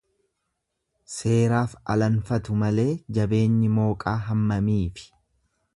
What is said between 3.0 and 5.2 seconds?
jabeenyi mooqaa hammamiifi.